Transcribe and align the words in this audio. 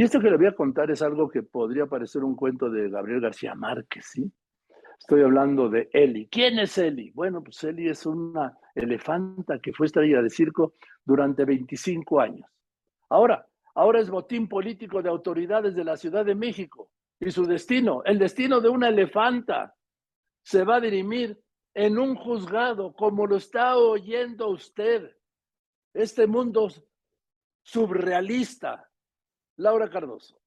Y 0.00 0.04
esto 0.04 0.18
que 0.18 0.30
le 0.30 0.38
voy 0.38 0.46
a 0.46 0.54
contar 0.54 0.90
es 0.90 1.02
algo 1.02 1.28
que 1.28 1.42
podría 1.42 1.84
parecer 1.84 2.24
un 2.24 2.34
cuento 2.34 2.70
de 2.70 2.88
Gabriel 2.88 3.20
García 3.20 3.54
Márquez, 3.54 4.06
¿sí? 4.10 4.32
Estoy 4.98 5.20
hablando 5.20 5.68
de 5.68 5.90
Eli. 5.92 6.26
¿Quién 6.30 6.58
es 6.58 6.78
Eli? 6.78 7.10
Bueno, 7.10 7.44
pues 7.44 7.62
Eli 7.64 7.86
es 7.90 8.06
una 8.06 8.56
elefanta 8.74 9.58
que 9.58 9.74
fue 9.74 9.84
estrella 9.84 10.22
de 10.22 10.30
circo 10.30 10.72
durante 11.04 11.44
25 11.44 12.18
años. 12.18 12.48
Ahora, 13.10 13.46
ahora 13.74 14.00
es 14.00 14.08
botín 14.08 14.48
político 14.48 15.02
de 15.02 15.10
autoridades 15.10 15.74
de 15.74 15.84
la 15.84 15.98
Ciudad 15.98 16.24
de 16.24 16.34
México. 16.34 16.90
Y 17.20 17.30
su 17.30 17.44
destino, 17.44 18.02
el 18.06 18.18
destino 18.18 18.62
de 18.62 18.70
una 18.70 18.88
elefanta, 18.88 19.74
se 20.42 20.64
va 20.64 20.76
a 20.76 20.80
dirimir 20.80 21.38
en 21.74 21.98
un 21.98 22.14
juzgado, 22.14 22.94
como 22.94 23.26
lo 23.26 23.36
está 23.36 23.76
oyendo 23.76 24.48
usted. 24.48 25.14
Este 25.92 26.26
mundo 26.26 26.70
surrealista. 27.62 28.89
Laura 29.60 29.90
Cardoso. 29.90 30.40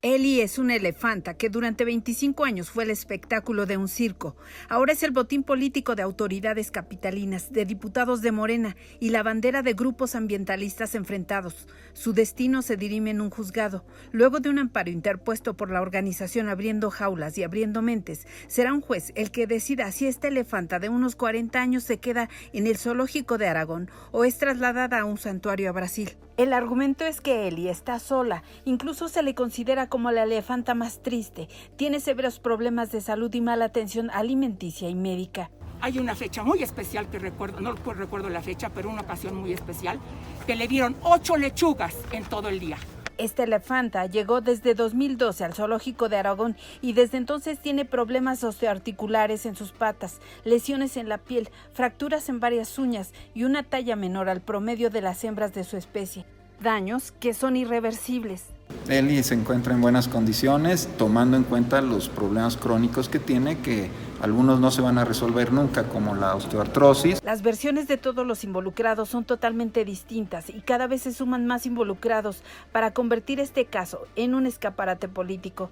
Eli 0.00 0.40
es 0.40 0.58
una 0.58 0.74
elefanta 0.74 1.34
que 1.34 1.50
durante 1.50 1.84
25 1.84 2.44
años 2.44 2.70
fue 2.70 2.84
el 2.84 2.90
espectáculo 2.90 3.66
de 3.66 3.76
un 3.76 3.88
circo. 3.88 4.36
Ahora 4.70 4.94
es 4.94 5.02
el 5.02 5.10
botín 5.10 5.44
político 5.44 5.94
de 5.94 6.02
autoridades 6.02 6.70
capitalinas, 6.70 7.52
de 7.52 7.66
diputados 7.66 8.22
de 8.22 8.32
Morena 8.32 8.74
y 9.00 9.10
la 9.10 9.22
bandera 9.22 9.62
de 9.62 9.74
grupos 9.74 10.14
ambientalistas 10.14 10.94
enfrentados. 10.94 11.68
Su 11.92 12.14
destino 12.14 12.62
se 12.62 12.78
dirime 12.78 13.10
en 13.10 13.20
un 13.20 13.28
juzgado. 13.28 13.84
Luego 14.12 14.40
de 14.40 14.48
un 14.48 14.58
amparo 14.58 14.90
interpuesto 14.90 15.54
por 15.54 15.70
la 15.70 15.82
organización 15.82 16.48
Abriendo 16.48 16.90
Jaulas 16.90 17.36
y 17.36 17.44
Abriendo 17.44 17.82
Mentes, 17.82 18.26
será 18.48 18.72
un 18.72 18.80
juez 18.80 19.12
el 19.14 19.30
que 19.30 19.46
decida 19.46 19.92
si 19.92 20.06
esta 20.06 20.28
elefanta 20.28 20.78
de 20.78 20.88
unos 20.88 21.16
40 21.16 21.60
años 21.60 21.84
se 21.84 22.00
queda 22.00 22.30
en 22.54 22.66
el 22.66 22.78
zoológico 22.78 23.36
de 23.36 23.46
Aragón 23.46 23.90
o 24.10 24.24
es 24.24 24.38
trasladada 24.38 25.00
a 25.00 25.04
un 25.04 25.18
santuario 25.18 25.68
a 25.68 25.72
Brasil. 25.72 26.16
El 26.38 26.54
argumento 26.54 27.04
es 27.04 27.20
que 27.20 27.46
Eli 27.46 27.68
está 27.68 27.98
sola, 27.98 28.42
incluso 28.64 29.08
se 29.08 29.22
le 29.22 29.34
considera 29.34 29.88
como 29.90 30.10
la 30.10 30.22
elefanta 30.22 30.74
más 30.74 31.02
triste, 31.02 31.48
tiene 31.76 32.00
severos 32.00 32.38
problemas 32.38 32.90
de 32.90 33.02
salud 33.02 33.32
y 33.34 33.42
mala 33.42 33.66
atención 33.66 34.10
alimenticia 34.10 34.88
y 34.88 34.94
médica. 34.94 35.50
Hay 35.82 35.98
una 35.98 36.14
fecha 36.14 36.42
muy 36.42 36.62
especial 36.62 37.10
que 37.10 37.18
recuerdo, 37.18 37.60
no 37.60 37.72
recuerdo 37.74 38.30
la 38.30 38.40
fecha, 38.40 38.70
pero 38.70 38.88
una 38.88 39.02
ocasión 39.02 39.36
muy 39.36 39.52
especial, 39.52 40.00
que 40.46 40.56
le 40.56 40.68
dieron 40.68 40.96
ocho 41.02 41.36
lechugas 41.36 41.96
en 42.12 42.24
todo 42.24 42.48
el 42.48 42.60
día. 42.60 42.78
Esta 43.22 43.44
elefanta 43.44 44.06
llegó 44.06 44.40
desde 44.40 44.74
2012 44.74 45.44
al 45.44 45.54
zoológico 45.54 46.08
de 46.08 46.16
Aragón 46.16 46.56
y 46.80 46.92
desde 46.92 47.18
entonces 47.18 47.60
tiene 47.60 47.84
problemas 47.84 48.42
osteoarticulares 48.42 49.46
en 49.46 49.54
sus 49.54 49.70
patas, 49.70 50.20
lesiones 50.42 50.96
en 50.96 51.08
la 51.08 51.18
piel, 51.18 51.48
fracturas 51.72 52.28
en 52.28 52.40
varias 52.40 52.80
uñas 52.80 53.12
y 53.32 53.44
una 53.44 53.62
talla 53.62 53.94
menor 53.94 54.28
al 54.28 54.40
promedio 54.40 54.90
de 54.90 55.02
las 55.02 55.22
hembras 55.22 55.54
de 55.54 55.62
su 55.62 55.76
especie. 55.76 56.26
Daños 56.60 57.12
que 57.12 57.32
son 57.32 57.54
irreversibles. 57.54 58.46
Eli 58.88 59.22
se 59.22 59.34
encuentra 59.34 59.74
en 59.74 59.80
buenas 59.80 60.08
condiciones, 60.08 60.88
tomando 60.98 61.36
en 61.36 61.44
cuenta 61.44 61.80
los 61.80 62.08
problemas 62.08 62.56
crónicos 62.56 63.08
que 63.08 63.18
tiene, 63.18 63.58
que 63.58 63.90
algunos 64.20 64.60
no 64.60 64.70
se 64.70 64.82
van 64.82 64.98
a 64.98 65.04
resolver 65.04 65.52
nunca, 65.52 65.84
como 65.84 66.14
la 66.14 66.34
osteoartrosis. 66.34 67.22
Las 67.22 67.42
versiones 67.42 67.86
de 67.86 67.96
todos 67.96 68.26
los 68.26 68.44
involucrados 68.44 69.08
son 69.08 69.24
totalmente 69.24 69.84
distintas 69.84 70.50
y 70.50 70.60
cada 70.60 70.86
vez 70.86 71.02
se 71.02 71.12
suman 71.12 71.46
más 71.46 71.66
involucrados 71.66 72.42
para 72.72 72.92
convertir 72.92 73.40
este 73.40 73.66
caso 73.66 74.06
en 74.16 74.34
un 74.34 74.46
escaparate 74.46 75.08
político. 75.08 75.70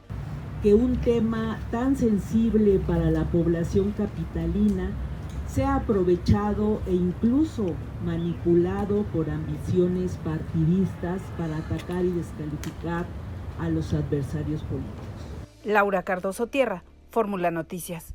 Que 0.63 0.75
un 0.75 0.97
tema 1.01 1.59
tan 1.71 1.97
sensible 1.97 2.81
para 2.87 3.11
la 3.11 3.25
población 3.25 3.93
capitalina 3.93 4.91
sea 5.53 5.77
aprovechado 5.77 6.81
e 6.87 6.95
incluso 6.95 7.75
manipulado 8.05 9.03
por 9.13 9.29
ambiciones 9.29 10.17
partidistas 10.19 11.21
para 11.37 11.57
atacar 11.57 12.05
y 12.05 12.13
descalificar 12.13 13.07
a 13.59 13.69
los 13.69 13.93
adversarios 13.93 14.63
políticos. 14.63 15.65
Laura 15.65 16.03
Cardoso 16.03 16.47
Tierra, 16.47 16.85
Fórmula 17.11 17.51
Noticias. 17.51 18.15